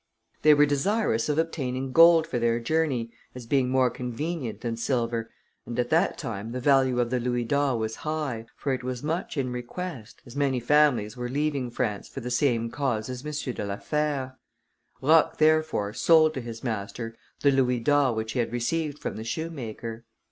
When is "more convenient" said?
3.69-4.61